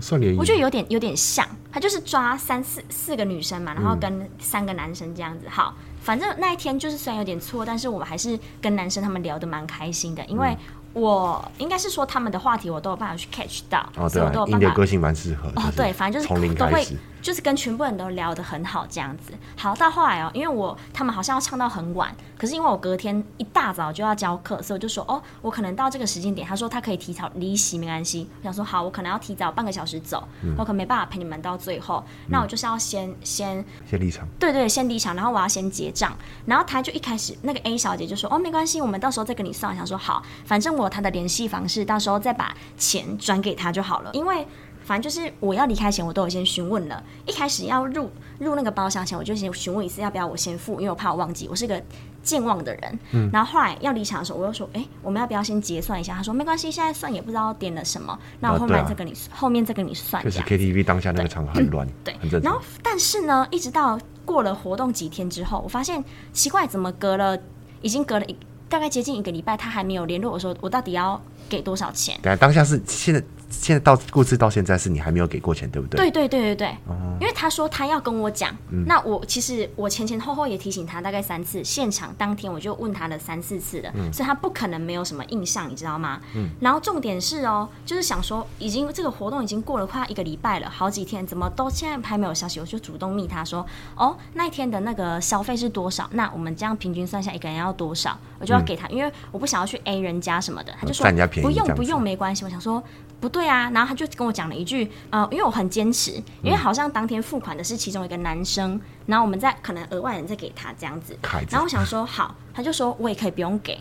[0.00, 5.46] 算联谊，我觉得有点有点像，他就是抓三四四个女生嘛，然后跟三个男生这样子。
[5.48, 10.48] 好，反正那一天就是虽然有点错，但是我们还是跟男生他们聊得蛮开心的，因为。
[10.50, 10.58] 嗯
[10.94, 16.82] 我应该是说他们的话题我都有办法去 catch 到，哦对啊，你的个性蛮适合哦，对，反正就是都会。
[17.20, 19.32] 就是跟全部人都聊得很好，这样子。
[19.56, 28.28] 好，到后来哦，因为我他们好像要唱到很晚，可是因为我隔天一大早就要教课，所以我就说哦，我可能到这个时间点，他说他可以提早离席，没关系。
[28.38, 34.26] 我想说好，我可能要提早半个小时走，嗯、我可没办法陪你们到最后，嗯、那我就是要先先先离场。
[34.38, 36.16] 对对，先离场，然后我要先结账。
[36.46, 39.72] 然后他就一开始那个 A 小姐就说哦，没关系，我们到时候再跟你算。
[39.72, 44.46] 我想说好，反正我有他的联系方式，到时候再把钱转给他就好了，因为。
[44.88, 47.04] 反正就是我要离开前，我都有先询问了。
[47.26, 51.78] 一开始要入入那个包厢前，我就先询问一次要不要我先付，因为我怕我忘记，我是个
[52.22, 52.98] 健忘的人。
[53.10, 53.28] 嗯。
[53.30, 62.16] 然后后来要离场的时候，我又说：“哎、欸，我们要不要先结算一下？”他说：“没关系，现在算也不知道点了什么，那我后面再跟你、啊啊、后面再跟你算。”就是，KTV 当下那个场合很乱，对。
[62.42, 67.38] 然后，但是呢，一直到过了活动几天之后，我发现奇怪，怎么隔了
[67.82, 68.34] 已经隔了一
[68.70, 72.18] 大概接近一个礼拜，他还没有联络我说我到底要给多少钱？
[72.22, 73.22] 对，当下是现在。
[73.50, 75.98] 现在到故事到现在是你还没有给过钱，对不对？
[75.98, 86.20] 对对对对对，哦、因为他说他要跟我讲，嗯、那我其实我前前后后也提醒他大概三次，现场当天我就问他了三四次了，嗯、所以他不可能没有什么印象，你知道吗？
[86.34, 86.50] 嗯。
[86.60, 92.60] 然后重点是哦，就是想说，已经这个活动已经过了快一个礼拜了，好几天，怎么都现在还没有消息？
[92.60, 96.08] 我就主动密他说，哦，那一天的那个消费是多少？
[96.12, 98.18] 那我们这样平均算下一个人要多少？
[98.38, 101.10] 我就要给他，嗯、因为我不想要去 A 人家什么的，他就说
[101.42, 102.44] 不用不用没关系。
[102.44, 102.82] 我想说。
[103.20, 111.18] 不对啊，然后他就跟我讲了一句，呃，因为我很坚持，因为好像当天付款的是其中一个男生，嗯、然后我们再可能额外人再给他这样子，
[111.50, 113.76] 然后我想说好，他就说我也可以不用给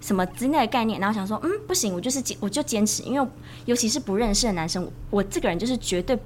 [0.00, 3.28] 什么之类的概念，然后想说嗯不行，我就是坚我就坚持，因为
[3.64, 6.16] 尤其是不认识的男生，我这个人就是绝对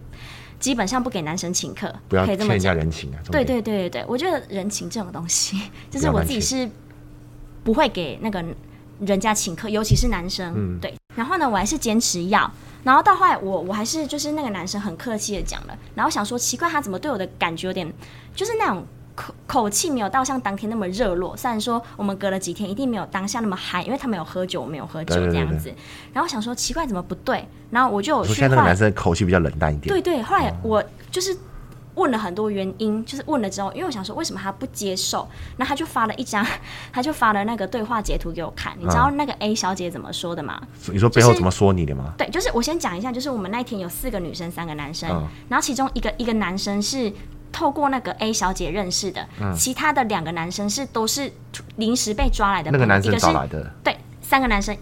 [0.59, 5.59] 基本上不给男生请客，不要欠人家人情啊，对对对对对，我觉得人情这种东西，
[5.91, 6.71] 就是我自己是
[7.65, 8.45] 不会给那个。
[9.01, 10.95] 人家请客，尤其是男生，嗯、对。
[11.15, 12.51] 然后呢，我还是坚持要。
[12.83, 15.77] 然后到后来我，我我还是就是那个男生很客气的讲了。
[15.95, 17.93] 然后想说，奇怪，他怎么对我的感觉有点，
[18.35, 21.37] 就是那种口口气没有到像当天那么热络。
[21.37, 25.65] 虽然说我们隔了几天，一定没有当下那么嗨，因为他没有喝酒，我没有喝酒这样子。
[25.65, 25.77] 对对对对，
[26.13, 27.47] 然后想说，奇怪，怎么不对？
[27.71, 28.35] 然后我就有去。
[28.35, 29.89] 现在那个男生口气比较冷淡一点。
[29.89, 31.37] 对，对对，后来我就是。
[31.97, 36.47] 问了很多原因，就是问了之后，因为我想说为什么他不接受，那他就发了一张，
[36.93, 38.73] 他就发了那个对话截图给我看。
[38.79, 40.61] 你知道那个 A 小姐怎么说的吗？
[40.93, 42.15] 你说背后怎么说你的吗？
[42.17, 45.09] 对，就是我先讲一下，就是我们那天有四个女生，三个男生，
[45.49, 47.13] 然后其中一个一个男生是
[47.51, 49.27] 透过那个 A 小姐认识的，
[49.57, 51.31] 其他的两个男生是都是
[51.77, 52.71] 临时被抓来的。
[52.71, 54.77] 那个男生抓来的，对，三个男生，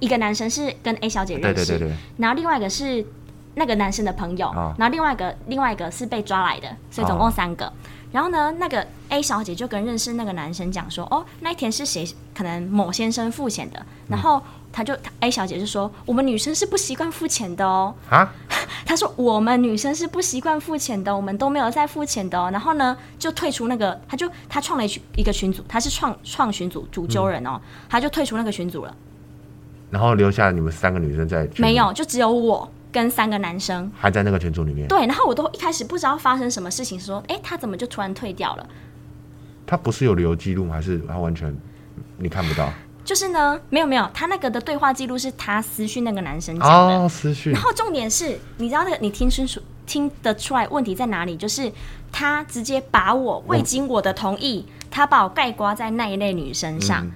[0.00, 3.06] 一个男生是跟 A 小姐认识，对对对对，然后另外一个是。
[3.54, 7.66] 那个男生的朋友，哦、然后另外一个另外一个是被抓来的，所以总共三个。
[7.66, 7.72] 哦、
[8.12, 12.06] 然后呢，那个 A 小姐就跟认识那个男生讲说：“哦，那一天是谁？
[12.34, 14.40] 可能某先生付钱的。”然后
[14.72, 18.32] 他就 A 小姐就说：“我们女生是不习惯付钱的哦。”啊？
[18.84, 28.94] 他说：“我们女生是不习惯付钱的，我们都没有在付钱的哦。”然后呢，就退出那个，他就他创了一群一个群组，他是创创群组主揪人哦，嗯、他就退出那个群组了。
[29.90, 32.68] 然后留下你们三个女生在没有，就只有我。
[32.92, 34.86] 跟三个男生还在那个群组里面。
[34.86, 38.68] 对，然后我都一开始不知道发生什么事情，说，哎，他怎么就突然退掉了？
[39.66, 40.74] 他不是有留记录吗？
[40.74, 41.56] 还是他完全
[42.18, 42.70] 你看不到？
[43.04, 46.98] 就是呢，没有没有，他那个的对话记录是他私讯那个男生讲的。
[46.98, 47.52] 哦，私讯。
[47.52, 51.36] 然后重点是，你知道那个你听清楚听得出来问题在哪里？
[51.36, 51.72] 就是
[52.12, 57.04] 他直接把我未经我的同意，嗯、他把我盖刮在那一类女生上。
[57.06, 57.12] 嗯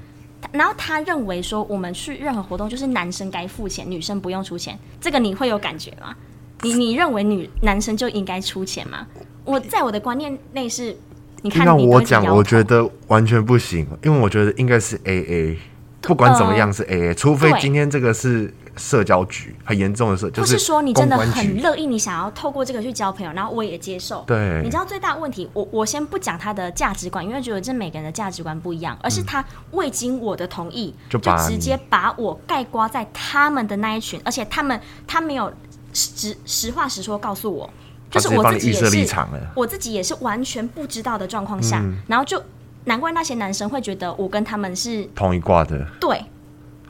[0.56, 4.78] 然后他认为说，我们去任何活动就是男生该付钱，女生不用出钱。
[5.00, 6.14] 这个你会有感觉吗？
[6.62, 9.06] 你你认为女男生就应该出钱吗？
[9.44, 10.96] 我在我的观念内是，
[11.42, 15.56] 你看你我讲，我觉得完全不行，因为我觉得应该是 AA，
[16.00, 18.52] 不管怎么样是 AA，除非今天这个是。
[18.78, 24.22] 社交局很严重的事，就是说你真的很乐意，你想要透过这个去交朋友，然后我也接受。
[24.26, 35.50] 对，你知道最大的问题，我我先不讲他的价值观，因为觉得这每个人的价值观不一样，而是他未经我的同意，就直接把我盖刮在他们的那一群，而且他们他没有
[35.94, 37.70] 实实话实说告诉我，
[38.11, 39.16] 就是我自己也是
[39.55, 42.38] 我自己也是完全不知道的状况下，然后就
[42.87, 46.24] 难怪那些男生会觉得我跟他们是同一挂的，对，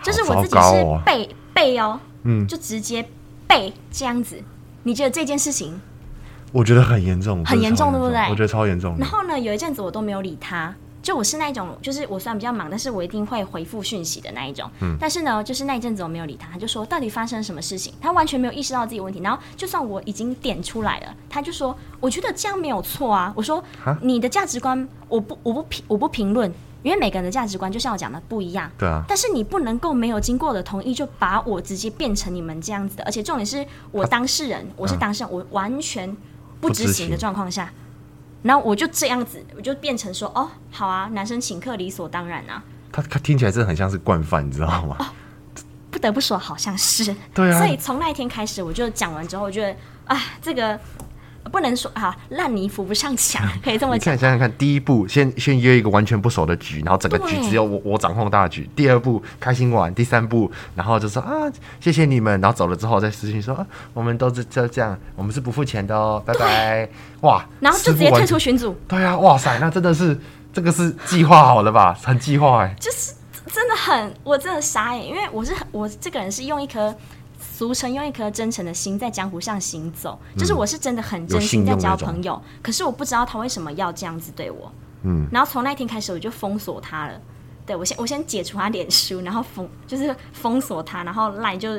[0.03, 1.29] 就是我自己是背。
[1.57, 3.03] 背哦，嗯，就直接
[3.49, 4.37] 背这样子。
[4.83, 5.81] 你觉得这件事情？
[6.53, 8.19] 我觉得很严重，很严重，对不对？
[8.29, 8.95] 我觉得超严重。
[8.99, 10.75] 然后呢，有一阵子我都没有理他，
[11.07, 14.69] 就我是那一种，就是我虽然比较忙，但是我一定会回复讯息的那一种。
[14.81, 14.97] 嗯。
[14.99, 17.95] 但是呢，就是那一阵子我没有理他，他就说到底发生什么事情？
[18.01, 19.21] 他完全没有意识到自己问题。
[19.21, 23.33] 然后就算我已经点出来了，他就说我觉得这样没有错啊。
[23.37, 23.63] 我说
[24.03, 26.53] 你的价值观，我不我不评我不评论，
[26.83, 28.69] 因为每个人的价值观就像我讲的不一样。
[28.77, 29.05] 对啊。
[29.07, 36.17] 但是你不能够没有经过我的同意就把我直接变成你们这样子的，而且重点是我当事人，我是当事人，我完全
[36.61, 37.73] 不知情的状况下。
[38.47, 42.63] 然后我就这样子，我就变成说，哦，好啊，男生请客理所当然啊。
[42.93, 44.97] 他他听起来真的很像是惯犯，你知道吗？
[45.01, 45.07] 哦，
[45.91, 47.15] 不得不说，好像是。
[47.35, 47.59] 对啊。
[47.59, 49.77] 所以从那一天开始，我就讲完之后，我觉得，
[50.15, 50.79] 啊，这个。
[51.51, 54.13] 不能说啊，烂泥扶不上墙， 可以这么讲。
[54.13, 58.69] 看，想想看，第一步先先约一个完全不熟的局，然后整个局只有我我掌控大局。
[58.75, 61.31] 第二步开心玩，第三步，然后就说啊，
[61.81, 66.89] 谢谢你们，然后走了之后再私信说啊，我们都是就这样，我们是不付钱的哦，拜拜。
[67.21, 68.77] 哇，然后就直接退出群组。
[68.89, 70.19] 对啊，哇塞，那真的是
[70.53, 71.97] 这个是计划好了吧？
[72.03, 73.13] 很计划哎，就是
[73.53, 76.95] 真的很，我真的傻眼，因为我是我这个人是用一颗。
[77.57, 82.39] 俗称用一颗真诚的心在江湖上行走，嗯、就是我是真的很真心在交朋友。
[82.61, 84.71] 可是我不知道他为什么要这样子对我。
[85.05, 87.19] 嗯，然后从那天开始我就封锁他了。
[87.65, 91.71] 对，我先我先解除他脸书，然后封就是封锁他，然后赖就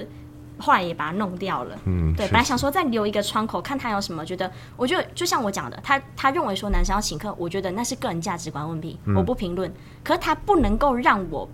[0.58, 1.78] 后来也把他弄掉了。
[1.86, 4.52] 嗯，对，本来想说再留一个窗口，看他有什么觉得。
[4.76, 9.72] 我就就像我讲的，他他认为说男生要请客，我觉得那是个人价值观问题，嗯、我不评论。
[10.04, 11.48] 可是他不能够让我。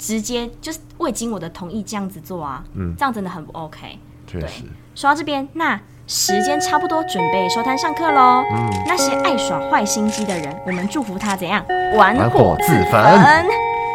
[0.00, 3.98] 直接就是未经我的同意这样子做啊，嗯，这样真的很不 OK。
[4.26, 8.42] 确实，说到这边，那时间差不多，准备收摊上课喽。
[8.50, 11.62] 嗯，那些爱耍坏心机的人，我们祝福他怎样
[11.96, 13.46] 玩火自焚。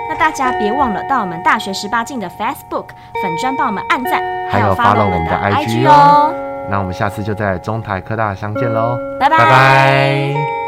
[0.08, 2.90] 那大家别忘了到我们大学十八镜的 Facebook
[3.24, 6.32] 粉专帮我们按赞，还有 follow 我们的 IG 哦。
[6.70, 10.65] 那我们下次就在中台科大相见喽，拜拜。